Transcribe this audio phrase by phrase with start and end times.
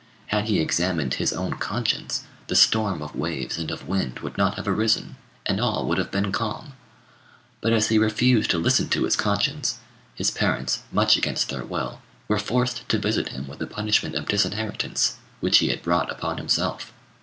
[0.29, 4.55] Had he examined his own conscience, the storm of waves and of wind would not
[4.55, 6.73] have arisen, and all would have been calm.
[7.61, 9.77] But as he refused to listen to his conscience,
[10.15, 14.27] his parents, much against their will, were forced to visit him with the punishment of
[14.27, 16.91] disinheritance, which he had brought upon himself.